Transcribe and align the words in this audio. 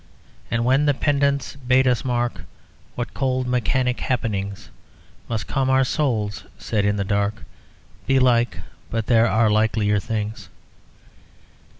And 0.49 0.65
when 0.65 0.87
the 0.87 0.95
pedants 0.95 1.57
bade 1.57 1.85
us 1.85 2.03
mark 2.03 2.41
What 2.95 3.13
cold 3.13 3.45
mechanic 3.45 3.99
happenings 3.99 4.71
Must 5.29 5.45
come; 5.45 5.69
our 5.69 5.83
souls 5.83 6.43
said 6.57 6.85
in 6.85 6.95
the 6.95 7.03
dark, 7.03 7.43
"Belike; 8.07 8.57
but 8.89 9.05
there 9.05 9.27
are 9.29 9.47
likelier 9.51 9.99
things." 9.99 10.49